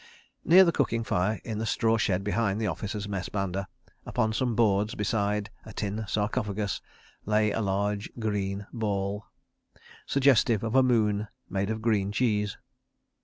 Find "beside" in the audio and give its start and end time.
4.95-5.51